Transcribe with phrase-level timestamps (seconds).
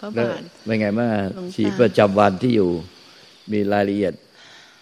[0.00, 1.08] กับพระบาทเป็นไงบ้าง
[1.54, 2.70] ชีวิตประจำวันที่อยู่
[3.52, 4.14] มีรายละเอียด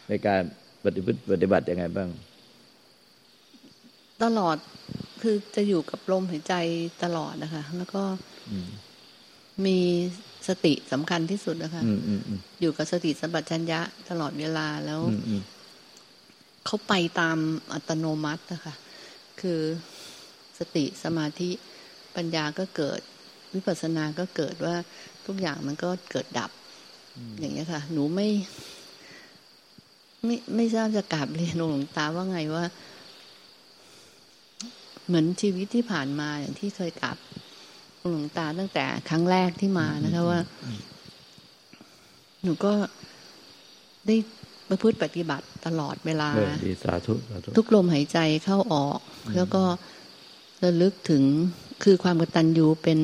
[0.08, 0.40] ในการ
[0.84, 2.08] ปฏิบัติปฏิบัติยังไงบ้าง
[4.22, 4.56] ตลอด
[5.22, 6.54] คือจะอยู่กับลมหายใจ
[7.04, 8.02] ตลอดนะคะ แล้วก็
[9.66, 9.78] มี
[10.48, 11.82] สติสำคัญที่สุดนะคะ
[12.60, 15.00] อยู่กับสติสัมปชัญญะตลอดเวลาแล้ว
[16.66, 17.38] เขาไปตาม
[17.72, 18.74] อัตโนมัตินะคะ
[19.40, 19.60] คือ
[20.58, 21.50] สติสมาธิ
[22.16, 23.00] ปัญญาก็เกิด
[23.54, 24.74] วิปัสสนาก็เกิดว่า
[25.26, 26.50] ทุกอย่างมันก็เกิดดับ
[27.40, 28.28] อย่างนี้ค่ะ หนูไม่
[30.24, 32.64] ไม่ไม่ทราบจะกราบเรียนหลวงตาว่าไงว่า
[35.06, 37.16] เหมือนชีวิตที่ผ่านมาอย่างที่เคยกราบ
[38.10, 40.40] หลวงตาตั้งแต่ครั้งแรกที่มานะคะว่า
[42.42, 42.72] หนูก็
[44.06, 44.16] ได้
[44.68, 46.28] ประพฤติปฏิบัติตลอดเวลา
[46.84, 47.12] สาธุ
[47.56, 49.00] ทุกลมหายใจเข้าออก
[49.36, 49.62] แล้วก็
[50.64, 51.22] ระลึกถึง
[51.84, 52.98] คือความกตัญญูเป็น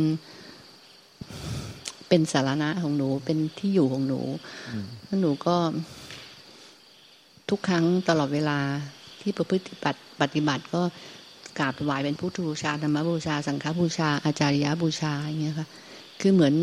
[2.14, 4.20] เป็นสารณะของหนูเป็นที่อยู่ของหนู
[5.04, 5.56] แล้วหนูก็
[7.50, 8.58] ทุกครั้งตลอดเวลา
[9.20, 9.64] ที่ประพฤติ
[10.20, 10.82] ปฏิบัติก็
[11.58, 15.68] กราบถวายเป็นพุทธบูชาธรรมบูชา สังฆบูชา อาจารยบูชาอย่างเงี้ยค่ะ
[16.20, 16.54] คือเหมือน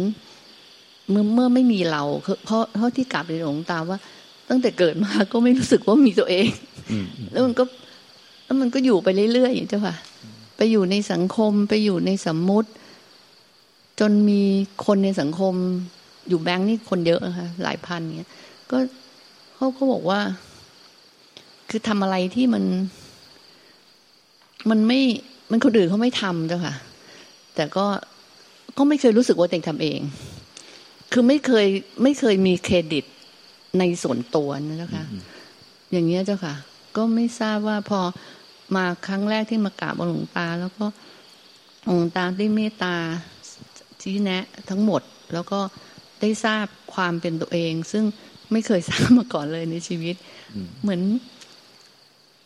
[1.10, 3.98] เมื่อเมื่อไม่มีเราเพราะเพราะที่กราบในหลวงตาว่า
[4.50, 6.48] ตั้งแต่เกิดมาก็ไม่รู้สึกว่ามีตัวเอง
[7.32, 7.64] แล้วมันก็
[8.46, 9.96] แล้วมันก็อยู่ไปเรื่อยๆเจ้าค่ะ
[10.58, 12.70] ไปอยู่ในสังคมไปอยู่ในสมมุติ
[14.02, 14.42] จนมี
[14.86, 15.54] คนในสังคม
[16.28, 18.32] อยู่แบงค์นี่คนเยอะนะคะหลายพันเนี้ย
[18.72, 18.78] ก็
[19.56, 20.20] เขาก็บอกว่า
[21.70, 22.64] คือทำอะไรที่มัน
[24.70, 25.00] มันไม่
[25.52, 26.76] มันคนอื่นเขาไม่ทำเจ้าค่ะ
[27.56, 27.86] แต่ก็
[28.78, 30.00] ก็ไม่เคยรู้สึกว่าตัวเองทำเอง
[31.12, 31.68] คือไม่เคย
[32.04, 33.06] ไม่เคยมีเครดิต
[33.80, 35.06] ในส่วนตัวนะเจ้าค่ะ
[35.92, 36.56] อย่างเงี้ยเจ้าค่ะ
[36.98, 38.00] ก็ไม่ทราบว่าพอ
[38.76, 40.86] มาครั้งแรกที่มากราบหลวงตา แล้วก็
[41.86, 42.96] หลวงตาได้เมตตา
[44.02, 45.02] ชี้แนะทั้งหมด
[45.34, 45.60] แล้วก็
[46.22, 48.04] ได้ทราบความเป็นตัวเอง ซึ่ง
[48.52, 50.16] ไม่เคยทราบมาก่อนเลยในชีวิต
[50.82, 51.02] เหมือน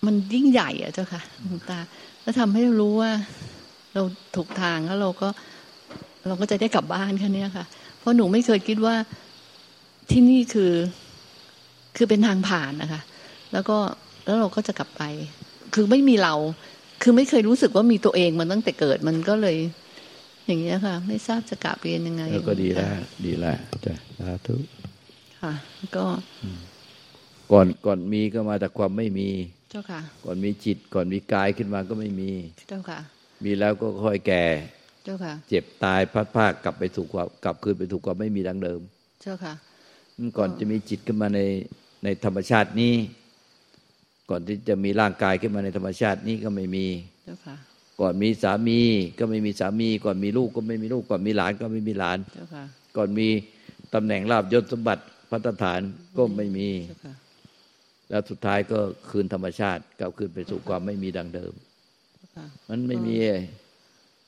[0.06, 1.80] มันยิ่งใหญ่อะเจ้าค่ะหลวงตา
[2.22, 3.12] แล้วทำให้รู้ว่า
[3.94, 4.02] เรา
[4.36, 5.28] ถูกทางแล้วเราก็
[6.28, 7.66] เราก็จะได้กลับบ้านแค่นี้ค่ะ
[8.00, 8.96] เพราะหนูไม่เคยคิดว่า
[10.12, 10.74] ที่นี่คือ
[11.98, 13.02] คือเป็นทางผ่านนะคะ
[13.54, 13.78] แล้วก็
[14.26, 15.04] แล้วเราก็จะกลับไป
[15.74, 16.36] คือไม่มีเรา
[17.04, 19.58] คือไม่เคยรู้สึกว่ามีตัวเองมันตั้งแต่เกิดมันก็เลย
[20.46, 22.90] อย่างเงี้ยค่ะ ไม่ทราบจะกลับเรียนยังไงก็ดีแล้ว
[23.26, 24.56] ดีแล้วจ้ะสาธุ
[25.42, 25.54] ค่ะ
[25.96, 26.06] ก็
[27.52, 29.30] ก่อนก่อนมีก็มาจากความไม่มี
[29.72, 32.32] เจ้าค่ะ ก่อนมีจิต ก่อนมีกายขึ้นมาก็ไม่มี
[32.70, 33.00] เจ้าค่ะ
[33.44, 34.44] มีแล้วก็ค่อยแก่
[35.06, 38.82] เจ้าค่ะ เจ็บตายพัดภาคกลับไปสู่ความกลับคืนไปสู่ความไม่มีดังเดิม
[39.22, 39.54] เจ้าค่ะ
[40.38, 41.40] ก่อนจะมีจิตขึ้นมาใน
[42.04, 42.94] ในธรรมชาตินี้
[44.30, 46.86] ก่อนที่จะมีร่างกายขึ้นมาในธรรมชาตินี้ก็ไม่มี
[48.00, 48.80] ก่อนมีสามี
[49.20, 52.18] ก็ไม่มีสามี ก่อนมีลูกก็ไม่มีลูก ก่อนมีหลานก็ไม่มีหลาน
[52.98, 53.28] ก่อนมี
[53.94, 55.80] ตำแหน่งลาบยศสมบัติพัฒฐาน
[56.18, 56.70] ก็ไม่มี
[58.10, 58.80] แล้วสุดท้ายก็
[59.10, 61.54] คืนธรรมชาติกลับคืนไปสู่ความไม่มีดังเดิม
[62.70, 63.16] มันไม่มี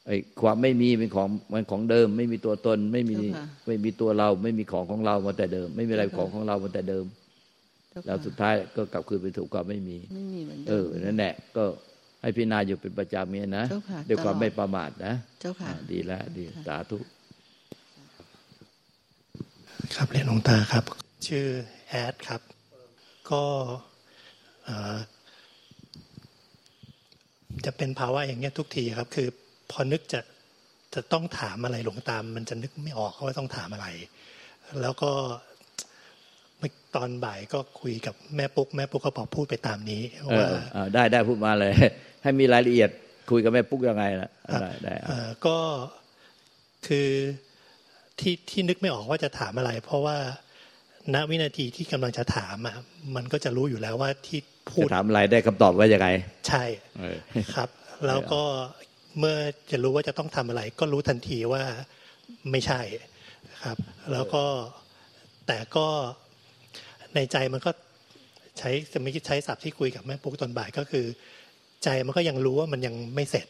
[0.08, 3.16] ไอ้ความไม่มีเป็นของมันของเดิม ไม่มีตัวตนไม่มี
[3.68, 7.06] ไม่มีตัวเรา ไม่มีของของเรามาแต่เดิม ไม่มีอะไรของของเรามาแต่เดิม
[8.06, 11.64] แล้วสุดท้ายก็กลับคืนไปถูกความไม่มีไม่มีเหมือนเออนั่นแหละก็
[12.22, 13.66] ให้พิจารณาอยู่เป็นประจำเมียนะ
[14.10, 16.98] ด้วยความไม่ประมาทนะเจ้าค่ะดีแล้วดีสาธุ
[19.96, 20.84] ครับเรียนหลวงตาครับ
[21.28, 21.46] ชื่อ
[21.90, 22.42] แอดครับ
[23.32, 23.44] ก็
[27.66, 29.28] จะเป็นภาวะอย่างเงี้ยทุกทีครับ คือ
[29.72, 30.20] พอนึกจะ
[30.96, 33.88] จะต้องถามอะไรหลวงตามมันจะนึกไม่ออกว่าต้องถามอะไร
[34.82, 35.12] แล้วก็
[36.96, 40.02] ตอนบ่ายก็คุยกับแม่ปุ๊ก แม่ปุ๊กก็บอกพูดไปตามนี้
[40.38, 40.48] ว่า
[40.94, 41.74] ได้ได้พูดมาเลย
[42.24, 42.90] ให้มีรายละเอียด
[43.32, 44.30] คุยกับแม่ปุ๊กยังไงล่ะ
[44.62, 44.94] ได้ได้
[45.46, 45.58] ก็
[46.88, 47.10] คือ
[48.20, 50.18] ที่ที่นึกไม่ออกว่าจะถามอะไร เพราะว่า
[51.14, 52.78] ณวินาทีที่กำลังจะถามอะ
[53.16, 54.40] มันก็จะรู้อยู่แล้วว่าที่
[54.70, 56.08] พูดถามอะไรได้คำตอบว่ายังไง
[56.48, 56.64] ใช่
[57.56, 57.70] ครับ
[58.08, 58.44] แล้วก็
[59.20, 59.38] เมื่อ
[59.72, 61.64] จะรู้ว่าจะต้องทำอะไร ก็รู้ทันทีว่า
[62.52, 62.82] ไม่ใช่
[63.64, 63.78] ครับ
[64.12, 64.46] แล้วก็
[65.48, 65.88] แต่ก็
[67.18, 67.72] ในใจมันก็
[68.58, 71.06] ใช้จะไม่คิดใช้ศัพท์ที่คุยกับแม่ปุ๊กตอนบ่ายก็คือ
[71.84, 73.48] ใจมันก็ยังรู้ว่ามันยังไม่เสร็จ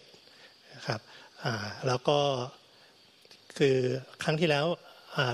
[0.88, 1.02] ครับ
[1.44, 2.20] อ่าแล้วก็
[3.58, 3.76] คือ
[4.24, 4.66] ครั้งที่แล้ว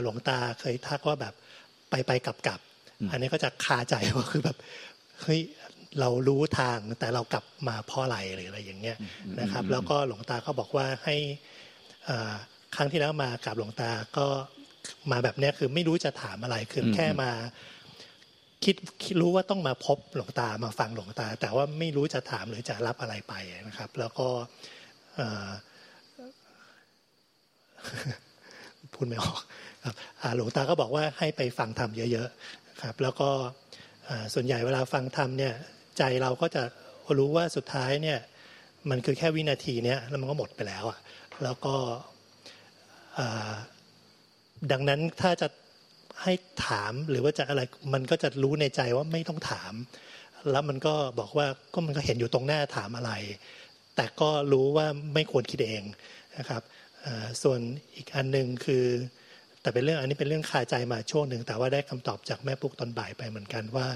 [0.01, 1.33] หลวงตาเคยทักว่าแบบ
[1.89, 2.59] ไปไปกลับกลับ
[3.11, 4.57] อันนี้ก็จะคาใจว่าคือแบบ
[5.21, 5.41] เฮ้ย
[5.99, 8.97] เรารู้ทางแต่เรากลับมาเพราะอะไรหรืออะไรอย่างเงี้ย
[9.39, 11.15] นะครับ แล้วก็หลวงตาก็บอกว่าให้
[12.75, 14.27] ครั้งที่แล้วมากับหลวงตาก็
[15.11, 17.31] มาแบบนี้คือไม่รู้จะถามอะไรคือแค่มา
[18.63, 23.33] คิดรู้ว่าต้องมาพบหลวงตามาฟังหลวงตา แต่ว่าไม่รู้จะถามหรือจะรับอะไรไป
[23.67, 24.27] นะครับ แล้วก็
[28.93, 29.41] พูดไม่ออก
[29.85, 29.95] ครับ
[30.35, 33.29] หลวงตาก็บอกว่าให้ไปฟังธรรมเยอะๆครับ แล้วก็
[34.33, 35.53] ส่วนใหญ่เวลาฟังธรรมเนี่ย
[35.97, 36.63] ใจเราก็จะ
[37.17, 38.19] รู้ว่าสุดท้ายเนี่ย
[38.89, 40.99] มันคือแค่วินาทีเนี้ยแล้วมันก็หมดไปแล้วอะ
[41.43, 41.75] แล้วก็
[44.71, 45.47] ดังนั้นถ้าจะ
[46.21, 46.33] ให้
[46.67, 47.61] ถามหรือว่าจะอะไร
[47.93, 49.73] มันก็จะรู้ในใจว่าไม่ต้องถาม
[50.51, 53.11] แล้วมันก็บอกว่าก็มันก็เห็นอยู่ตรงหน้าถามอะไร
[53.95, 55.83] แต่ก็รู้ว่าไม่ควรคิดเอง
[56.37, 56.61] นะครับ
[57.43, 57.59] ส่วน
[57.95, 58.85] อีกอันหนึ่งคือ
[59.61, 63.87] แต่เป็นเรื่องอันนี้เป็นเรื่องคาใจมาช่วงหนึ่งแต่ว่าได้คำตอบจากแม่ปุ๊กตอนบ่ายไปเหมือนกันว่า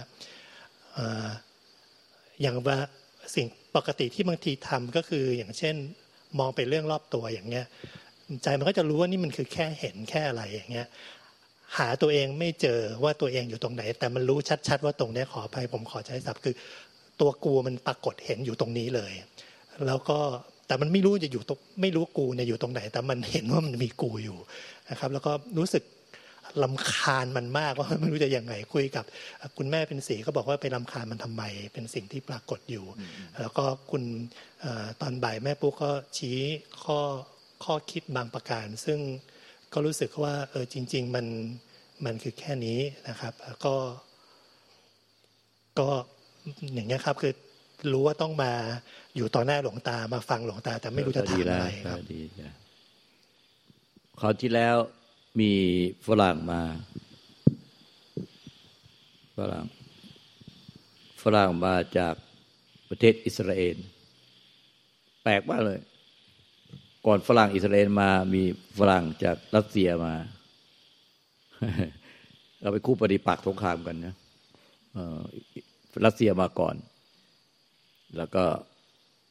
[2.41, 2.77] อย่างว่า
[3.35, 5.75] สิ่งปกติที่บางทีทำก็คืออย่างเช่น
[6.39, 7.65] มองไปเรื่องรอบตัวอย่างเงี้ย
[8.43, 10.87] ใจมันก็จะรู้ว่านี่มันคือแค่เห็นแค่อะไรอย่างเงี้ย
[11.77, 16.55] หาตัวเองไม่เจอว่าตัวเองอยู่ตรงไหน แต่มันรู้ชัด ๆ ว่าตรงนี้ขอไปผมขอใช้ศัพท์คือ
[17.21, 19.13] ตัวกูมันปรากฏเห็นอยู่ตรงนี้เลย
[19.87, 20.19] แล้วก็
[20.67, 24.37] แต่มันไม่รู้จะอยู่ตรงไม่รู้กูเนี่ยอยู่ตรงไหน แต่มันเห็นว่ามันมีกูอยู่
[24.89, 25.83] นะครับ แล้วก็รู้สึก
[26.63, 29.05] ลำคาญมันมากว่าไม่รู้จะยังไงคุยกับ
[29.57, 31.43] คุณแม่เป็นสีก็บอกว่าไปลำคาญมันทำไม
[31.73, 32.85] เป็นสิ่งที่ปรากฏอยู่
[33.41, 34.03] แล้วก็คุณ
[35.01, 36.37] ตอนบ่ายแม่ปุ๊กก็ชี้
[36.83, 36.99] ข้อ
[37.63, 38.99] ข้อคิดบางประการ ซึ่ง
[39.73, 41.25] ก็รู้สึกว่าเออจริง ๆ มัน
[42.05, 42.79] มันคือแค่นี้
[43.09, 43.33] นะครับ
[43.65, 43.75] ก็
[45.79, 45.87] ก็
[46.73, 47.33] อย่างเงี้ยครับ คือ
[47.93, 48.51] รู้ว่าต้องมา
[49.15, 52.21] อยู่ต่อหน้าหลวงตามาฟังหลวงตา แต่ไม่รู้จะถามอะไรครับดี
[54.19, 54.75] คราวที่แล้ว
[55.39, 55.51] มี
[56.07, 56.61] ฝรั่งมา
[59.37, 59.65] ฝรั่ง
[61.23, 62.15] ฝรั่งมาจาก
[62.89, 63.77] ประเทศอิสราเอล
[65.23, 65.79] แปลกมากเลย
[67.09, 68.44] ก่อนฝรั่งอิสราเอลมา มี
[68.80, 70.13] ฝรั่งจากรัสเซียมา
[72.62, 74.13] เราไปคู่ปฏิปักษ์สงครามกันนะ
[76.06, 76.75] รัสเซียมาก่อน
[78.18, 78.44] แล้วก็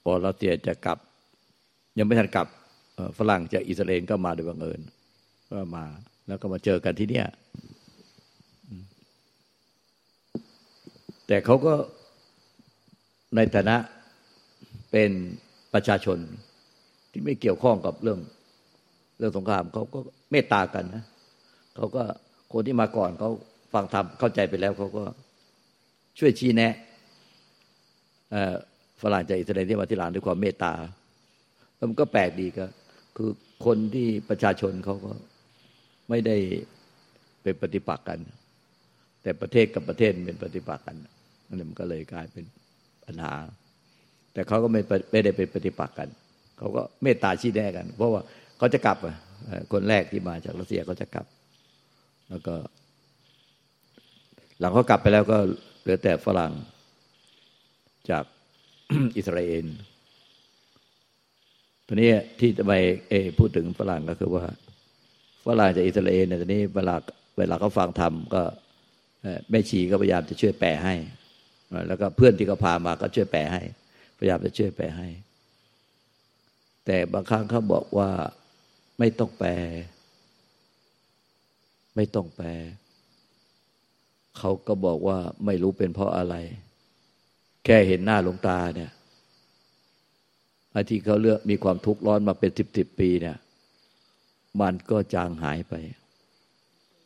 [0.02, 0.99] พอรัสเซียจะกลับ
[1.99, 2.46] ยังไม่ทันกลับ
[3.19, 4.81] ฝรั่งจากอิสราเอลก็มาโดยบังเอิญ
[5.50, 5.84] ก็มา
[6.29, 7.26] แล้วก็มาเจอกันที่เนี่ย
[11.26, 11.75] แต่เขาก็
[13.37, 13.76] ในฐานะ
[14.90, 15.11] เป็น
[15.72, 16.20] ประชาชน
[17.16, 18.20] ที่ไม่เกี่ยวข้องกับเรื่อง
[19.18, 19.98] เรื่องสงครามเขาก็
[20.30, 21.04] เมตตากันนะ
[21.76, 22.02] เขาก็
[22.52, 23.30] คนที่มาก่อนเขา
[23.74, 25.04] ฟังธรรมเข้าใจไปแล้วเขาก็
[26.18, 26.72] ช่วยชี้แนะ
[29.02, 30.72] ฝรั่งจากอิสราเอลที่มาที่หลานด้วยความเมตตา
[31.76, 32.64] แล้วมันก็แปลกดีก็
[33.16, 33.30] คือ
[33.66, 35.12] คนที่ประชาชนเขาก็
[36.08, 36.36] ไม่ได้
[37.42, 38.19] เป็นปฏิปักษ์กัน
[39.22, 40.96] แต่ประเทศกับประเทศเป็นปฏิปักษ์กัน
[41.46, 42.44] นั่นมันก็เลยกลายเป็น
[43.04, 43.34] ปัญหา
[44.32, 44.80] แต่เขาก็ไม่
[45.12, 46.08] ไม่ได้เป็นปฏิปักษ์กัน
[46.58, 48.23] เขาก็เมตตาชี้แนะกัน เพราะว่า
[48.58, 48.97] เขาจะกลับ
[49.73, 51.26] คนแรกที่มาจากรัสเซียเขาจะกลับ
[52.31, 52.55] แล้วก็
[54.61, 55.38] หลังเขากลับไปแล้วก็
[55.82, 56.53] เหลือแต่ฝรั่ง
[58.11, 58.25] จาก
[59.17, 59.67] อิสราเอล
[61.87, 62.11] ทีนี้
[62.41, 62.73] ที่จะไป
[63.38, 64.44] พูดถึงฝรั่งก็คือว่า
[65.47, 66.97] ฝรั่งจากอิสราเอลเนี่ยตอนนี้เวลา
[67.38, 68.43] เวลาเขาฟังธรรมก็
[69.50, 70.94] แม่ชีก็พยายามจะช่วยแปลให้
[71.88, 73.62] แล้วก็เพื่อนที่เขาพามาก็ช่วยแปลให้
[74.19, 75.08] พยายามจะช่วยแปลให้
[76.86, 78.10] แต่บางครั้งเขาบอกว่า
[78.98, 79.50] ไม่ต้องแปล
[81.96, 82.48] ไม่ต้องแปล
[84.38, 86.34] เขาก็บอกว่าไม่รู้เป็นเพราะอะไร
[87.64, 88.90] แค่เห็นหน้าหลวงตาเนี่ย
[90.72, 93.36] ไอ้ที่เขาเลือกมีความทุกข์ร้อนมาเป็นสิบสิบปีเนี่ย
[94.60, 95.74] มันก็จางหายไป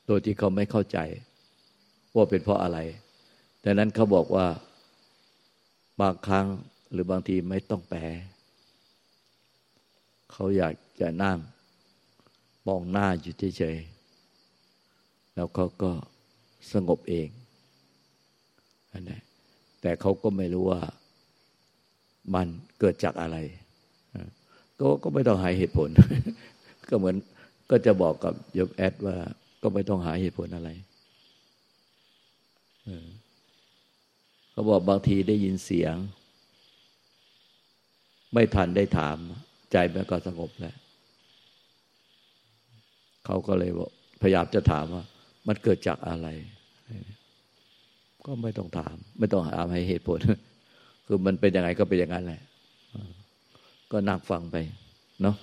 [0.07, 0.99] โดยที่เขาไม่เข้าใจ
[2.15, 2.79] ว่าเป็นเพราะอะไร
[3.65, 4.47] ดังนั้นเขาบอกว่า
[6.01, 6.47] บางครั้ง
[6.93, 8.01] หรือบางทีไม่ต้องแปล
[10.31, 11.39] เขาอยากจะนั่ง
[12.67, 15.91] มองหน้าอยู่เฉยๆแล้วเขาก็
[16.73, 17.29] สงบเอง
[18.93, 19.19] อันนี้
[19.81, 20.83] แต่เขาก็ไม่รู้ว่า
[22.35, 22.47] มัน
[22.79, 23.37] เกิดจากอะไร
[24.81, 25.89] ก็ก็ไม่ต้องหาเหตุผล
[26.89, 27.17] ก็เหมือน
[27.71, 29.17] ก็จะบอกกับยมแอดว่า
[29.63, 30.71] ก็ไม่ต้องหาเหตุผลอะไร
[34.51, 35.95] เขาบอกบางทีได้ยินเสียง
[38.33, 39.17] ไม่ทันได้ถาม
[39.73, 40.77] ใจมันก็สงบแล้ว
[43.25, 43.71] เขาก็เลย
[44.23, 45.05] พยายามจะถามว่า
[45.47, 46.29] มันเกิดจากอะไร
[48.27, 50.19] ก็ไม่ต้องถาม ไม่ต้องหามให้เหตุผล
[51.07, 52.43] คือมันเป็นยังไงก็เป็นอย่างนั้นแหละ
[53.93, 54.57] ก็นั่งฟังไป
[55.23, 55.37] เนาะ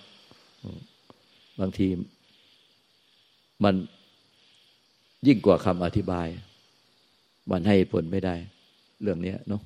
[1.59, 1.87] บางที
[3.63, 3.75] มัน
[5.27, 6.27] ยิ่งกว่าคำอธิบาย
[7.51, 8.35] มันให้ผลไม่ได้
[9.01, 9.61] เรื่องนี้เนาะ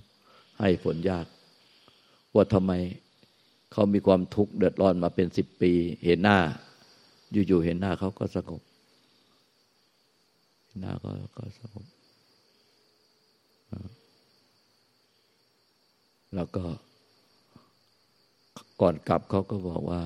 [0.59, 1.25] ให้ผลยาก
[2.33, 2.71] ว่าทำไม
[3.71, 5.71] เขามีความทุกข์เดือดร้อนมาเป็นสิบปี
[6.05, 6.39] เห็นหน้า
[7.47, 8.61] อยู่ๆเห็นหน้าเขาก็สงบ
[10.65, 11.85] เห็นหน้าก็ก็สงบ
[16.35, 16.63] แล้วก็
[18.81, 20.01] ก่อนกลับเขาก็บอกว่า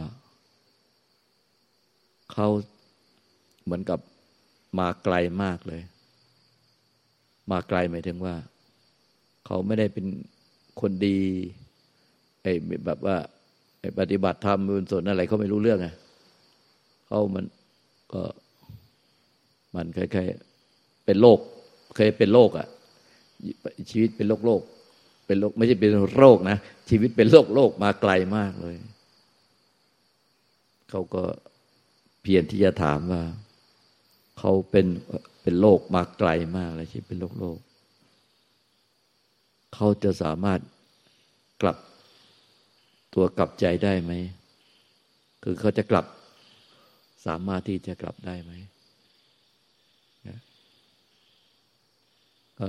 [2.31, 2.47] เขา
[3.63, 3.99] เหมือนกับ
[4.79, 5.81] มาไกลมากเลย
[7.51, 8.35] มาไกลหมายถึงว่า
[9.45, 10.05] เขาไม่ได้เป็น
[10.81, 11.19] คนดี
[12.41, 12.53] ไอ้
[12.85, 13.17] แบบว่า
[13.99, 15.87] ปฏิบัติธรรมบุญสนอะไรเขาไม่รู้เรื่องไง
[17.07, 17.45] เขามัน
[18.13, 18.21] ก็
[19.75, 21.39] มันคล้ายๆเป็นโรค
[21.95, 22.67] เคยเป็นโรคอะ
[23.91, 24.61] ชีวิตเป็นโรคโรค
[25.25, 26.57] เป็นโรคไม่ใช่เป็นโรคนะ
[26.89, 28.75] ชีวิตเป็นโรคโรคมาไกลมากเลย
[30.89, 31.23] เขาก็
[32.21, 33.23] เพียรที่จะถามว่า
[34.39, 34.85] เขาเป็น
[35.41, 37.57] เป็นโรคมาไกลมากเลยชีวิตเป็นโรคโรค
[39.73, 40.59] เขาจะสามารถ
[41.61, 41.77] กลับ
[43.15, 44.11] ตัวกลับใจได้ไหม
[45.43, 46.05] คือเขาจะกลับ
[47.25, 48.51] สามารถที่จะกลับได้ไหม
[52.59, 52.67] ก็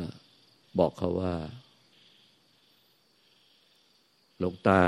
[0.79, 1.35] บอกเขาว่า
[4.39, 4.81] หลวงตา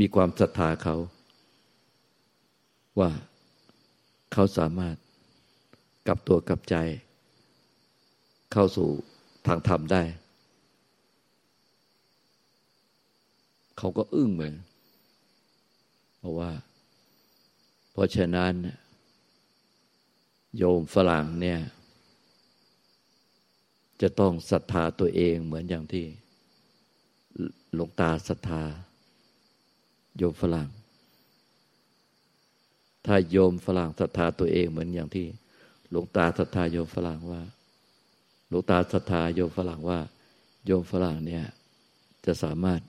[0.00, 0.96] มีความศรัทธาเขา
[2.98, 3.10] ว่า
[4.32, 4.96] เขาสามารถ
[6.06, 6.76] กลับตัวกลับใจ
[8.52, 8.88] เข้าสู่
[9.46, 10.02] ทางธรรมได้
[13.84, 14.54] เขาก็อึ้งเหมือน
[16.18, 16.50] เพราะว่า
[17.92, 18.52] เพราะฉะนั้น
[20.56, 21.60] โยมฝรั่งเนี่ย
[24.02, 26.06] จะต้องศรัทธาตัวเองเหมือนอย่างที่
[27.74, 28.62] หลวงตาศรัทธา
[30.18, 30.68] โยมฝรั่ง
[33.06, 35.26] ถ้าโยมฝรั่งศรัทธาตัวเองเหมือนอย่างที่
[35.90, 37.42] หลวงตาศรัทธาโยมฝรั่งว่า
[38.48, 40.00] หลวงตาศรัทธาโยมฝรั่งว่า
[40.66, 41.44] โยมฝรั่งเนี่ย
[42.26, 42.80] จะสามารถ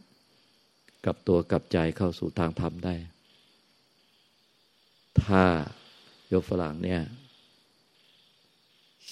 [1.05, 2.95] กลับตัวกลับใจเข้าสู่ทางธรรมได้
[5.23, 5.43] ถ้า
[6.27, 7.01] โยมฝรั่งเนี่ย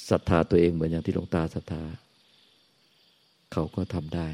[0.10, 1.84] ศรัทธาตัวเองเหมือนอย่างที่หลวงตาศรัทธา
[3.52, 4.28] เขาก็ทำได้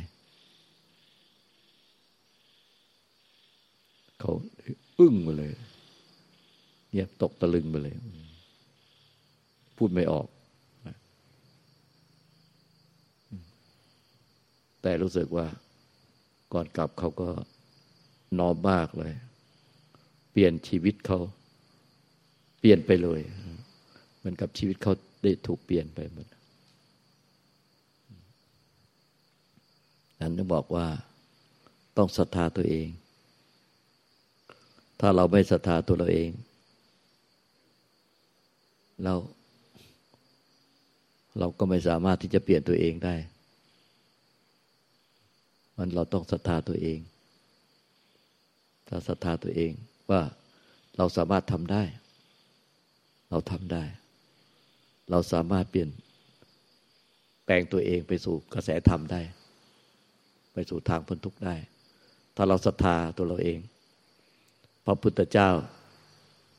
[4.20, 4.32] เขา
[5.00, 5.54] อึ้งไปเลย
[6.92, 7.96] เงียบตกตะลึงไปเลย
[9.78, 10.28] พูดไม่ออก
[14.82, 15.46] แต่รู้สึกว่า
[16.54, 17.30] ก่อนกลับเขาก็
[18.40, 19.14] นอมมากเลย
[20.32, 21.20] เปลี่ยนชีวิตเขา
[22.60, 23.20] เปลี่ยนไปเลย
[24.18, 26.28] เหมือนกับชีวิตเขาได้ถูกเปลี่ยนไปหมด
[30.20, 30.88] นั้นต้องบอกว่า
[31.98, 32.88] ต้องศรัทธาตัวเอง
[35.00, 36.30] ถ้าเราไม่ศรัทธาตัวเราเอง
[39.04, 39.14] เรา
[41.40, 43.16] เราก็ไม่สามารถที่จะเปลี่ยนตัวเองได้
[45.78, 47.00] มันเราต้องศรัทธาตัวเอง
[48.88, 49.72] ถ้าศรัทธาตัวเอง
[50.12, 50.22] ว่า
[50.98, 51.84] เราสามารถทำได้
[53.30, 53.84] เราทำได้
[55.12, 55.90] เราสามารถเปลี่ยน
[57.46, 59.22] แปลงตัวเองไปสู่กระแสธรรมได้
[60.54, 61.56] ไปสู่ทางพ้นทุกข์ได้
[62.36, 63.58] ถ้าเราศรัทธาตัวเราเอง
[64.86, 65.50] พระพุทธเจ้า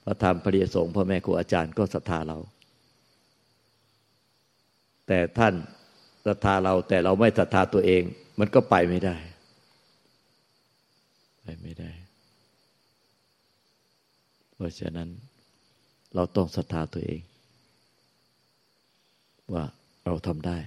[0.05, 2.39] พระธรรมพระเดียสงฆ์พ่อแม่ครูอาจารย์ก็ศรัทธาเรา
[5.07, 5.55] แต่ท่าน
[6.27, 8.03] ศรัทธาเราแต่เราไม่ศรัทธาตัวเอง
[8.39, 9.17] มันก็ไปไม่ได้
[11.43, 11.91] ไปไม่ได้
[14.55, 15.09] เพราะฉะนั้น
[16.15, 17.21] เราต้องศรัทธาตัวเอง
[19.53, 19.65] ว่า
[20.07, 20.59] เราทำได้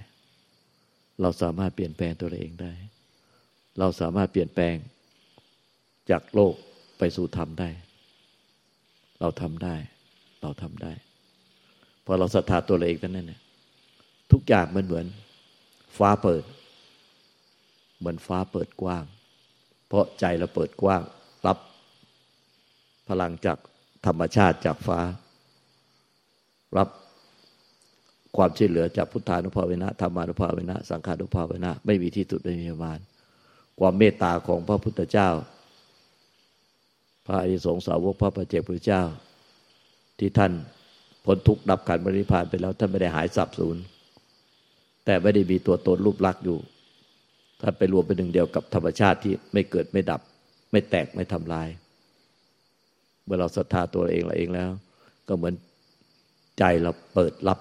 [1.22, 2.72] เราสามารถเปลี่ยนแปลงตัวเองได้
[3.78, 4.74] เราสามารถเปลี่ยนแปลง
[6.10, 6.54] จากโลก
[6.98, 7.68] ไปสู่ธรรมได้
[9.20, 9.74] เราทำได้
[10.42, 10.92] เราทำได้
[12.04, 13.40] พอเราศรัทธาตัวเราเองนั้นเนี่ย
[14.32, 15.06] ทุกอย่างมันเหมือน
[15.98, 16.42] ฟ้าเปิด
[18.02, 19.04] เหมือนฟ้าเปิดกว้าง
[19.88, 21.02] เพราะใจเราเปิดกว้าง
[21.46, 21.58] รับ
[23.08, 23.58] พลังจาก
[24.06, 25.00] ธรรมชาติจากฟ้า
[26.78, 26.88] รับ
[28.36, 32.98] ความช่วยเหลือจากพุทธานุภาเวนะธรรมานุภาเวนะ สังขานุภาเวนะ ไม่มีที่สุดไม่มีประมาณ
[33.80, 35.28] ความเมตตาของพระพุทธเจ้า
[37.26, 39.02] พระอริสงสาวกพระประเจกพุทธเจ้า
[40.18, 40.52] ที่ท่าน
[41.24, 43.76] พ้นทุกข์ดับขันบริพานไปแล้วท่านไม่ได้หายสับสูญ
[45.04, 46.58] แต่ไม่ได้มีตัวตนรูปลักษณ์อยู่
[47.62, 50.20] ท่านไปรวมเป็นหนึ่งเดียวกับธรรมชาติที่ไม่เกิดไม่ดับ
[50.72, 51.68] ไม่แตกไม่ทำลาย
[53.24, 54.70] เมื่อเราศรัทธาตัวเองเราเองแล้ว
[55.28, 55.54] ก็เหมือน
[56.58, 57.58] ใจเราเปิดรับ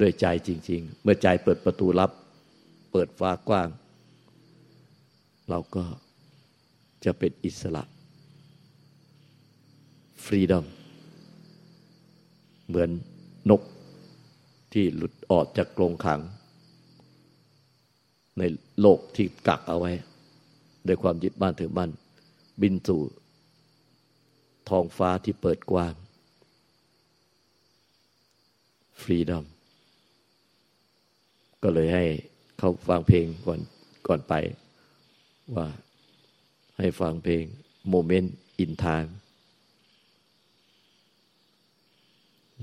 [0.00, 2.10] ด้วยใจจริง ๆ เมื่อใจเปิดประตูรับ
[2.92, 3.68] เปิดฟ้ากว้าง
[5.50, 5.84] เราก็
[7.04, 7.82] จะเป็นอิสระ
[10.24, 10.66] ฟรีดอม
[12.66, 12.90] เหมือน
[13.50, 13.62] นก
[14.78, 16.20] ที่หลุดออกจากกรงขัง
[18.38, 18.42] ใน
[18.80, 19.92] โลกที่กักเอาไว้
[20.86, 21.90] ด้วยความยึดบ้านถือบ้าน
[22.62, 23.02] บินสู่
[24.68, 25.94] ท้องฟ้าที่เปิดกว้าง
[29.00, 29.46] ฟรีดอม
[31.62, 32.04] ก็เลยให้
[32.58, 33.60] เขาฟังเพลงก่อน
[34.06, 34.34] ก่อนไป
[35.54, 35.66] ว่า
[36.78, 37.44] ให้ฟังเพลง
[37.92, 38.28] moment
[38.62, 39.10] in time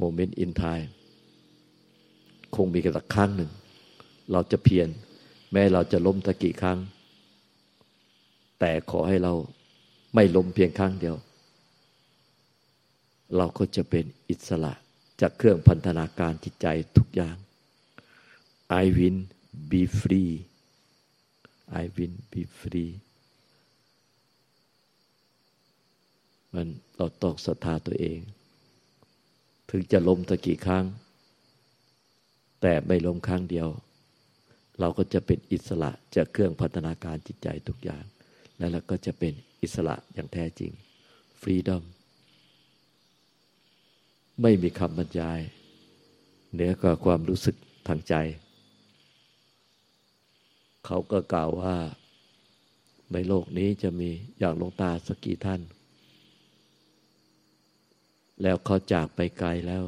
[0.01, 0.89] moment in time
[2.55, 3.51] คงมีกันสักครั้งหนึ่ง
[4.31, 4.87] เราจะเพียร
[5.51, 6.79] แม้เราจะล้มตะกี่ครั้ง
[8.59, 9.33] แต่ขอให้เรา
[10.15, 11.15] ไม่ล้มเพียงครั้งเดียว
[13.37, 14.73] เราก็จะเป็นอิสระ
[15.21, 16.67] จากเครื่องพันธนาการจิตใจ
[16.97, 17.35] ทุกอย่าง
[18.83, 19.17] I win
[19.71, 20.33] be free
[21.81, 22.91] I win be free
[26.53, 26.67] มัน
[26.97, 28.19] เราต้องศรัทธาตัวเอง
[29.69, 30.85] ถึงจะล้มตะกี่ครั้ง
[32.65, 33.67] แต่ไม่ล้มครั้งเดียว
[34.79, 38.03] เราก็จะเป็นอิสระจากเครื่องพัฒนาการจิตใจทุกอย่าง
[38.57, 40.71] แล้วเราก็จะเป็นอิสระอย่างแท้จริง
[41.41, 41.83] freedom
[44.41, 45.39] ไม่มีคำบรรยาย
[46.53, 47.55] เหนือกว่าความรู้สึก
[47.87, 48.13] ทางใจ
[50.85, 51.75] เขาก็กล่าวว่า
[53.13, 55.61] ในโลกนี้จะมีอย่างลงตาสกี่ท่าน
[58.41, 59.83] แล้วเขาจากไปไกลแล้ว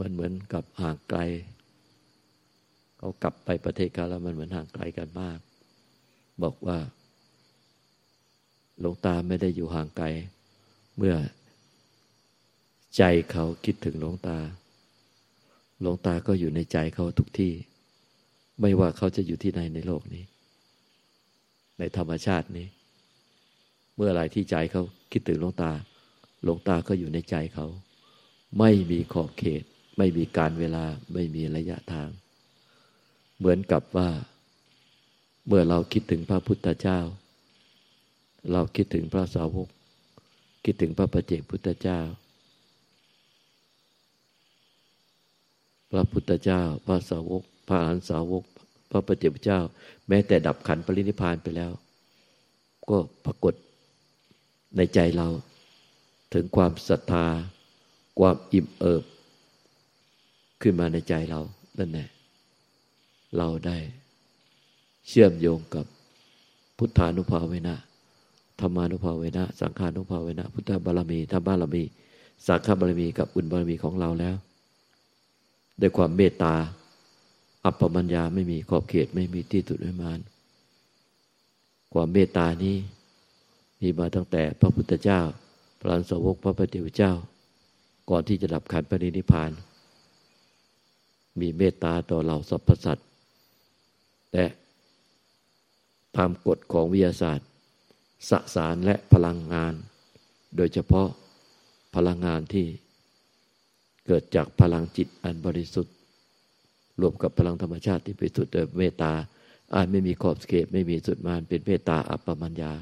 [0.00, 1.20] มันเหมือนกับห่างไกล
[2.98, 5.38] เขากลับไปประเทศเขาแล้วมันเหมือนห่างไกลกันมาก
[6.42, 6.78] บอกว่า
[8.80, 10.06] หลวงตาไม่ได้อยู่ห่างไกล
[10.96, 11.16] เมื่อ
[12.96, 14.38] ใจเขาคิดถึงหลวงตา
[15.80, 17.52] หลวงตาก็อยู่ในใจเขาทุกที่
[18.60, 20.24] ไม่ว่าเขาจะอยู่ที่ไหนในโลกนี้
[21.78, 22.66] ในธรรมชาตินี้
[23.96, 25.72] เมื่อไรที่ใจเขาคิดถึงหลวงตา
[26.42, 27.66] หลวงตาก็อยู่ในใจเขา
[28.58, 29.64] ไม่มีขอบเขต
[29.98, 32.08] ไม่มีการเวลาไม่มีระยะทาง
[33.38, 34.08] เหมือนกับว่า
[35.46, 36.98] เมื่อเราคิดถึงพระพุทธเจ้า
[38.52, 39.68] เราคิดถึงพระสาวก
[40.64, 42.00] คิดถึงพระประเจกพุทธเจ้า
[45.90, 48.44] พระพุทธเจ้า พระสาวก พระอรหันสาวก
[48.90, 49.60] พระประเจกพุทธเจ้า
[50.08, 51.72] แม้แต่ดับขันปรินิพานไปแล้ว
[52.90, 53.54] ก็ปรากฏ
[54.76, 55.28] ในใจเรา
[56.34, 57.26] ถึงความศรัทธา
[58.18, 59.04] ความอิ่มเอิบ
[60.60, 61.40] ขึ้นมาในใจเรา
[61.78, 62.08] นั่นแหละ
[63.36, 63.76] เราได้
[65.08, 65.84] เชื่อมโยงกับ
[66.78, 67.74] พุทธานุภาเวนะ
[68.60, 71.82] ธรรมานุภาเวนะ สังขานุภาเวนะ พุทธบารมีธรรมบารมี
[72.46, 74.36] สังฆบารมีกับอุณบารมีของเราแล้ว
[75.80, 76.54] ด้วยความเมตตา
[77.64, 80.20] อัปปมัญญาไม่มีขอบเขตไม่มีที่สุดไม่มาน
[81.92, 82.76] ความเมตตานี้
[83.80, 85.20] มีมาตั้งแต่พระพุทธเจ้า
[85.80, 87.12] พระสาวกพระปฏิวเจ้า
[88.10, 89.50] ก่อนที่จะดับขันปรินิพาน
[91.40, 93.06] มีเมตตาต่อเราสรรพสัตว์
[94.34, 94.46] และ
[96.16, 97.48] ตามกฎของวิทยาศาสตร์
[98.30, 99.74] สสารและพลังงาน
[100.56, 101.08] โดยเฉพาะ
[101.96, 102.66] พลังงานที่
[104.06, 105.94] เกิดจากพลังจิตอันบริสุทธิ์
[107.00, 109.12] รวมกับพลังธรรมชาติที่บริสุทธิ์โดยเมตตา
[109.74, 112.72] อาจไม่มีขอบเขตไม่มีสุดมานเป็นเมตตาอัปปมัญญา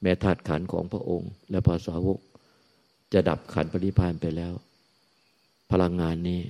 [0.00, 2.18] แม้ธาตุขันของพระองค์ และพระสาวก
[3.12, 4.52] จะดับขันปริพานไปแล้ว
[5.70, 6.40] พลังงานนี้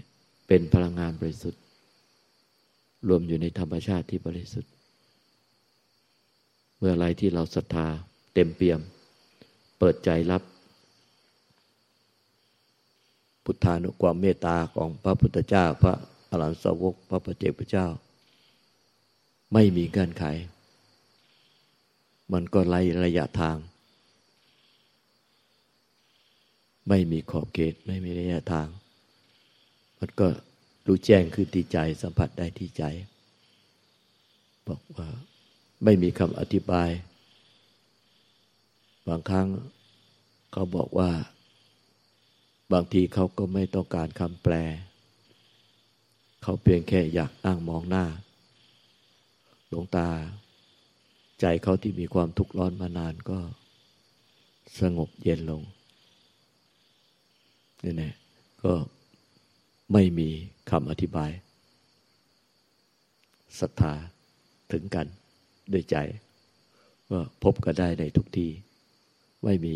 [0.54, 1.62] เป็นพลังงานบริสุทธิ์
[3.08, 4.72] รวมอยู่ในธรรมชาติที่บริสุทธิ์
[6.78, 7.86] เมื่อไรที่เราศรัทธา
[8.34, 8.80] เต็มเปี่ยม
[9.78, 10.42] เปิดใจรับ
[13.44, 15.94] พุทธานุความเมตตาของพระพุทธเจ้า พระ
[16.30, 17.86] อรหันตสาวก พระปเจกพระเจ้า
[19.52, 20.24] ไม่มีเงื่อนไข
[22.32, 23.56] มันก็ไล่ระยะทาง
[26.88, 28.68] ไม่มีขอบเขตไม่มีระยะทาง
[30.04, 30.28] มันก็
[30.86, 32.84] รู้แจ้งคือที่ใจ สัมผัสได้ที่ใจ
[34.68, 35.08] บอกว่า
[35.84, 36.90] ไม่มีคำอธิบาย
[39.08, 39.48] บางครั้ง
[40.52, 41.10] เขาบอกว่า
[42.72, 44.54] บางทีเขาก็ไม่ต้องการคำแปล
[46.42, 48.04] เขาเพียงแค่อยากนั่งมองหน้า
[49.68, 50.08] หลวงตา
[51.40, 53.38] ใจเขาที่มีความทุกข์ร้อนมานานก็
[54.80, 55.62] สงบเย็นลง
[57.82, 58.10] นี่แน่
[58.62, 58.72] ก็
[59.92, 60.28] ไม่มี
[60.70, 61.31] คำอธิบาย
[63.61, 63.94] ศรัทธา
[64.72, 65.07] ถึงกัน
[65.72, 65.96] ด้วยใจ
[67.11, 68.50] ว่าพบกันได้ในทุกที่
[69.44, 69.74] ไม่มี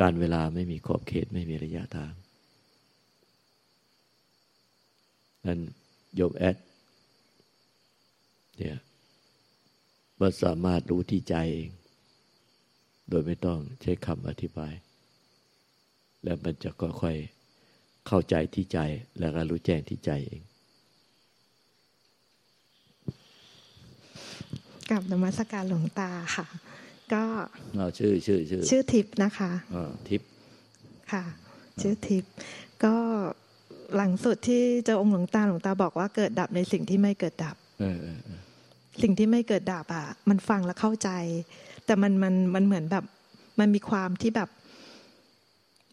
[0.00, 2.12] การเวลาไม่มีขอบเขตไม่มีระยะทาง
[5.46, 5.60] นั้น
[6.14, 6.56] โยมแอด
[8.56, 8.78] เนี่ย
[10.20, 11.70] มันสามารถรู้ที่ใจเอง
[13.08, 14.72] โดยไม่ต้องใช้คำอธิบาย
[16.24, 17.35] แล้วมันจะค่อยๆ
[18.06, 18.78] เข้าใจที่ใจ
[19.20, 20.42] แล้วก็รู้แจ้งที่ใจเอง
[24.90, 26.46] กับนมัสการหลวงตาค่ะ
[27.12, 27.22] ก็
[27.98, 29.50] ชื่อชื่อชื่อ ชื่อทิพย์นะคะ
[30.08, 30.28] ทิพย์
[31.12, 31.24] ค่ะ
[31.80, 32.32] ชื่อทิพย์
[32.84, 32.94] ก็
[33.96, 37.56] หลังสุดที่เจอองค์หลวงตาหลวงตาบอกว่าเกิดดับในสิ่งที่ไม่เกิดดับ
[39.02, 41.10] สิ่งที่ไม่เกิดดับอะมันฟังแล้วเข้าใจ
[41.84, 43.04] แต่มันมันมันเหมือนแบบ
[43.60, 44.48] มันมีความที่แบบ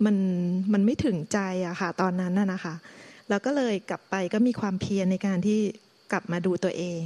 [0.06, 0.16] มัน
[0.74, 2.76] มันไม่ถึงใจอะค่ะ ตอนนั้นน่ะนะคะ
[3.30, 5.60] แล้วก็เลยกลับไปก็มีความเพียรในการที่
[6.12, 7.04] กลับมาดูตัวเอง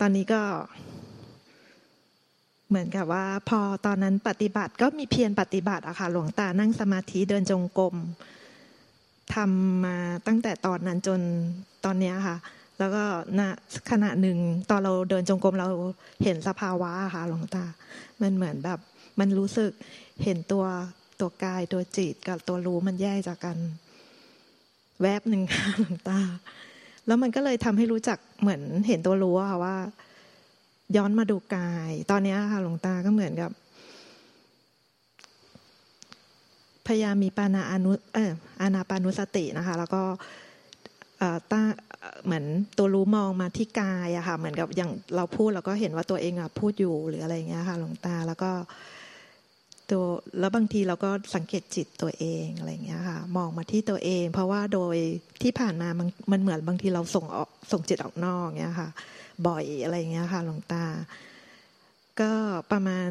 [0.00, 0.42] ตอนนี้ก็
[2.68, 7.94] เหมือนกับว่า พอตอนนั้นปฏิบัติก็มีเพียรปฏิบัติอะค่ะ หลวงตานั่งสมาธิเดินจงกรม
[9.34, 9.96] ทำมา
[10.26, 11.20] ตั้งแต่ตอนนั้นจน
[11.84, 12.36] ตอนนี้ค่ะ
[12.78, 13.04] แล้วก็
[13.38, 13.40] ณ
[13.90, 14.38] ขณะหนึ่ง
[14.70, 15.68] ตอนเราเดินจงกรมเรา
[16.22, 17.64] เห็นสภาวะค่ะหลวงตา
[18.22, 18.78] มันเหมือนแบบ
[19.20, 19.70] มันรู้สึก
[20.24, 20.64] เห็นตัว
[21.22, 23.58] ตัวกายตัวจิตกับตัวรู้มันแยกจากกัน
[25.02, 26.20] แวบหนึ่งค่ะหลวงตา
[27.06, 29.76] แล้วมันก็เลยทำให้รู้จักเหมือนเห็นตัวรู้ค่ะว่า
[30.96, 33.50] ย้อนมาดูกาย ตอนนี้ค่ะหลวงตาก็เหมือนกับ
[36.86, 40.02] พยายามมีปานาอนุเอออานาปานุสตินะคะ แล้วก็
[41.52, 41.64] ตั้ง
[42.24, 42.44] เหมือน
[42.78, 48.50] ตัวรู้มองมาที่กายอะค่ะ เหมือนกับอย่างเราพูดเราก็เห็นว่าตัวเองอะพูดอยู่หรืออะไรเงี้ยค่ะ หลวงตาแล้วก็
[49.92, 50.04] ตัว
[50.38, 54.96] แล้วบางทีเราก็สังเกตจิตตัวเองอะไรเงี้ยค่ะ มองมาที่ตัวเอง เพราะว่าโดย
[55.42, 58.88] ที่ผ่านมามันมันเหมือนบางทีเราส่งออกส่งจิตออกนอกเงี้ยค่ะ
[59.46, 60.84] บ่อยอะไรเงี้ยค่ะหลวงตา
[62.20, 62.32] ก็
[62.72, 63.10] ประมาณ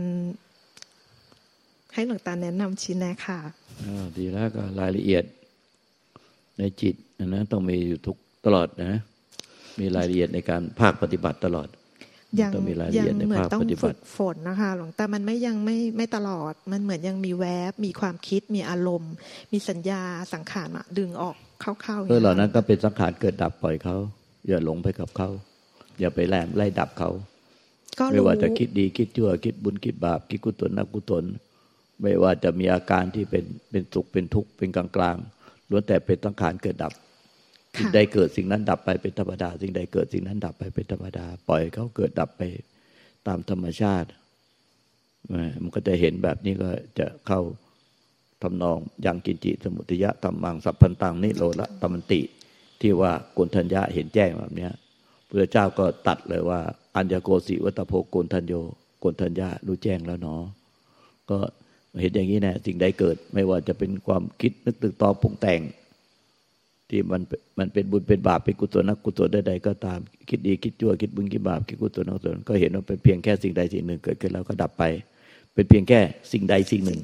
[1.93, 3.39] ให้หลวงตาแนะนำชี้แนะค่ะ
[4.17, 5.23] ดีแล้วก็รายละเอียด
[6.57, 8.93] ในจิตนะต้องมีอยู่ทุกตลอดนะ
[9.79, 11.67] มีรายละเอียดในการภาคปฏิบัติตลอด
[12.39, 19.13] ยังต้องมีรายละเอียดในภาคปฏิบัติฝนนะคะ หลวงแต่มันไม่ยังไม่ไม่ตลอด มันเหมือนยังมีแวบ มีความคิด มีอารมณ์
[19.51, 20.01] มีสัญญา
[20.33, 23.95] สังขารมาดึงออกเข้าๆเออเหล่านั้นก็เป็นสังขารเกิดดับปล่อยเขา
[24.47, 25.29] อย่าหลงไปกับเขา
[25.99, 27.09] อย่าไปแลมไล่ดับเขา
[28.11, 31.23] ไม่ว่าจะคิดดีคิดชั่ว คิดบุญคิดบาปคิดกุศลนักกุศล
[32.01, 35.17] ไม่ว่าจะมีอาการที่เป็นเป็นสุขเป็นทุกข์เป็นกลางกลาง
[35.69, 36.93] ล้วนแต่เป็นสังขารเกิดดับ
[37.77, 42.41] สิ่งใดเกิดสิ่งนั้นดับไปเป็นธรรมดา สิ่งใดเกิดสิ่งนั้นดับไปเป็นธรรมดา ปล่อยเขาเกิดดับไป
[43.27, 44.09] ตามธรรมชาติ
[45.61, 47.41] มันก็จะเห็นแบบนี้ก็จะเข้า
[48.41, 52.21] ทำนองอย่างกินจิสมุติยะธรรมังสัพพันตังนิโรละตมันติ
[52.81, 54.69] ที่ว่ากุณทัญญาเห็นแจ้งแบบนี้
[55.27, 56.59] พระเจ้าก็ตัดเลยว่า
[56.95, 58.53] อัญญโกสิวัตโพโกนทัญโย
[58.99, 60.41] โกนทัญญารู้แจ้งแล้วเนาะ
[61.29, 61.37] ก็
[62.01, 65.61] เห็นอย่างนี้นะสิ่งใดเกิด ไม่ว่าจะเป็นความคิดนึกตึกตอปรุงแต่ง
[66.91, 67.21] ที่มัน
[67.59, 69.99] มันเป็นบุญเป็นบาปเป็นกุศลนักกุศลใดๆก็ตาม
[70.29, 74.83] คิดดีคิดชั่วคิดบุญคิดบาปคิดกุศลนักกุศลก็เห็นว่าเป็นเพียงแค่สิ่งใดสิ่งหนึ่งเกิดขึ้นแล้วก็ดับไป
[75.53, 75.99] เป็นเพียงแค่
[76.31, 76.99] สิ่งใดสิ่งหนึ่ง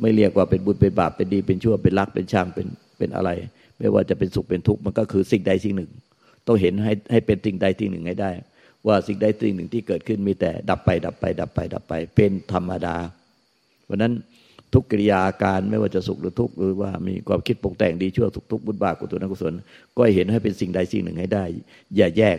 [0.00, 2.66] ไม่เรียกว่าเป็นบุญเป็นบาปเป็นดีเป็นชั่วเป็นรักเป็นชังเป็น
[2.98, 3.30] เป็นอะไร
[3.78, 5.90] ไม่ว่าจะเป็นสุขเป็นทุกข์มันก็คือสิ่งใดสิ่งหนึ่ง
[6.46, 8.30] ต้องเห็นให้ให้เป็นสิ่งใดสิ่งหนึ่งให้ได้
[8.86, 12.96] ว่าสิ่งใดสิ่งหนึ่งที่เกิดขึ้นมีแต่ดับไปดับไป ดับไปดับไป เป็นธรรมดา
[13.92, 14.12] ราะนั้น
[14.74, 19.52] ทุกกิริยาอาการไม่ว่าจะสุขหรือทุกข์หรือว่ามีความคิดปรุงแต่งดีชั่วสุขทุกข์บุญบาปกุศลอกุศล
[19.96, 21.44] ก็เห็นให้เป็นสิ่งใดสิ่งหนึ่งให้ได้
[21.96, 22.38] อย่าแยก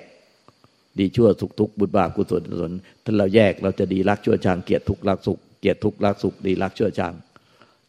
[1.00, 2.72] ดีชั่วสุขทุกข์บุญบาปกุศลกุศล
[3.04, 7.14] ถ้าเราแยกเราจะดีรักชั่วชังเกลียดทุกข์รักสุขเกลียดทุกข์รักสุขดีรักชั่วชัง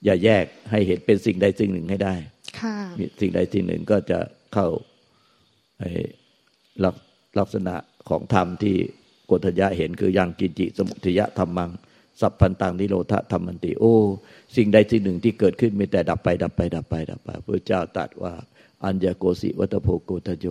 [0.05, 2.15] อย่าแยกให้เห็นเป็นสิ่งใดสิ่งหนึ่งให้ได้
[3.21, 4.19] สิ่งใดสิ่งหนึ่งก็จะ
[4.55, 4.67] เข้า
[7.39, 7.75] ลักษณะ
[8.09, 8.77] ของธรรมที่
[9.27, 11.71] โกฏยะเห็นคือยังกินจิสมุทยะธรรมัง
[12.21, 13.95] สัพพันตังนิโรธธรรมันติโอ้
[14.57, 18.33] สิ่งใดสิ่งหนึ่งที่เกิดขึ้นมีแต่ดับไป ดับไป ดับไป ดับไปพระเจ้าตรัสว่า
[18.85, 20.47] อัญญโกสิวัตโพโกทโย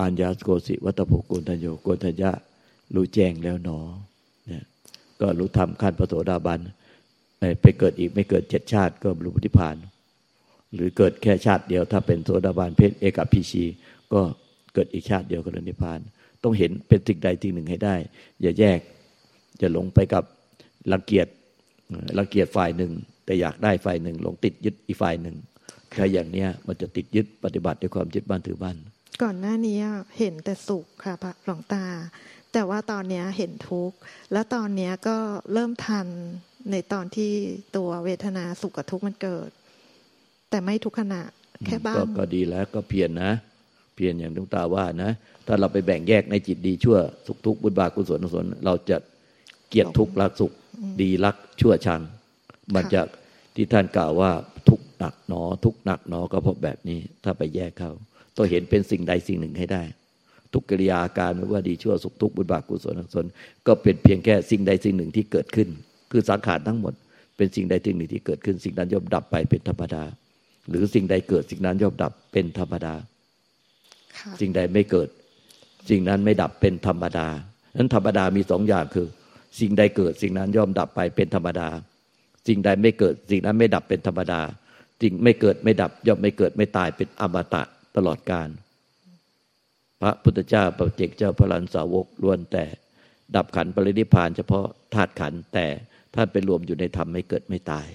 [0.00, 2.30] อัญญโกสิวัตโพโกทโยโกทยะ
[2.94, 3.78] รู้แจ้งแล้วหนอ
[4.46, 4.64] เนี่ย
[5.20, 6.60] ก็รู้ธรรมขั้นพระโสดาบัน
[7.62, 9.76] ไปเกิดอีกไม่เกิดเจ็ดชาติ ก็รู้พุทธิพาน
[10.74, 13.64] หรือเกิดแค่ชาติเดียว ถ้าเป็นโสดาบันเพศเอกพีชี
[14.12, 14.20] ก็
[14.74, 16.00] เกิดอีกชาติเดียวก็เลยนิพพาน
[16.42, 17.94] ต้องเห็นเป็นสิ่งใดสิ่งหนึ่งให้ได้
[18.42, 18.78] อย่าแยก
[19.60, 20.24] จะหลงไปกับ
[20.92, 21.26] รังเกียจ
[22.18, 22.92] รังเกียจฝ่ายหนึ่ง
[23.24, 25.36] แต่อยากได้ฝ่ายหนึ่งหลงติดยึดอีกฝ่ายหนึ่ง
[25.94, 28.76] ถ้าอย่างเนี้ยมันจะติดยึดปฏิบัติด้วยความยึดบ้านถือบ้าน
[29.22, 29.78] ก่อนหน้านี้
[30.18, 31.84] เห็นแต่สุขค่ะพระหลวงตา
[32.52, 33.96] แต่ว่าตอนนี้เห็นทุกข์
[34.32, 35.16] แล้วตอนนี้ก็
[35.52, 36.06] เริ่มทัน
[36.70, 37.32] ในตอนที่
[37.76, 39.50] ตัวเวทนาสุขกับทุกข์มันเกิด
[40.50, 41.22] แต่ไม่ทุกขณะ
[41.66, 43.30] แค่บ้างก็ดีแล้วก็เพียรนนะ
[43.94, 45.10] เพียรอย่างหลวงตาว่านะ
[45.46, 50.52] ถ้าเราไปแบ่งแยกในจิตดีชั่วสุขทุกข์บุญบาปกุศลกุศลเราจะเกียรติทุกข์รักสุข
[51.00, 52.00] ดีรักชั่วชัง
[52.74, 53.02] มันจะ
[53.54, 54.32] ที่ท่านกล่าวว่า
[54.68, 57.90] ทุกหนักหนอ ทุกหนักหนอก็เพราะแบบนี้ ถ้าไปแยกเขา
[58.36, 59.82] ต้องเห็นเป็นสิ่งใดสิ่งหนึ่งให้ได้
[60.52, 63.26] ทุกกิริยาการไม่ว่าดีชั่วสุขทุกข์บุญบาปกุศลกุศล
[63.66, 65.68] ก็เป็นเพียงแค่สิ่งใดสิ่งหนึ่งที่เกิดขึ้น
[66.10, 66.94] คือสังขารทั้งหมด
[67.36, 70.02] เป็นสิ่งใดสิ่งหนึ่งที่เกิดขึ้น สิ่งนั้นย่อมดับไปเป็นธรรมดา
[70.68, 72.94] หรือสิ่งใดเกิดสิ่งนั้นย่อมดับเป็นธรรมดา
[74.40, 75.08] สิ่งใดไม่เกิด
[75.90, 77.26] สิ่งนั้นไม่ดับเป็นธรรมดา
[77.76, 79.06] นั้นธรรมดามีสองอย่างคือ
[79.60, 81.68] สิ่งใดเกิดสิ่งนั้นย่อมดับไปเป็นธรรมดา
[82.46, 84.40] สิ่งใดไม่เกิดสิ่งนั้นไม่ดับเป็นธรรมดา
[85.02, 87.62] สิ่งไม่เกิดไม่ดับย่อมไม่เกิดไม่ตายเป็นอมตะ
[87.96, 88.48] ตลอดกาล
[90.00, 92.64] พระพุทธเจ้าพระเจกเจ้าพระลันสาวกล้วนแต่
[93.36, 95.66] ดับขันปรินิพานเฉพาะธาตุขันแต่
[96.14, 97.86] ท่านไปรวมอยู่ในธรรมไม่เกิดไม่ตาย